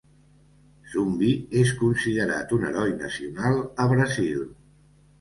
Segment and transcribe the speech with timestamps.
[0.93, 1.29] Zumbi
[1.61, 4.47] és considerat un heroi nacional a Brasil.